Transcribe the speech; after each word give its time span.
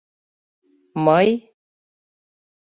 Мый?.. 1.05 1.29